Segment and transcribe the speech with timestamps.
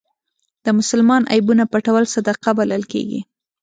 [0.65, 3.19] د مسلمان عیبونه پټول صدقه بلل کېږي.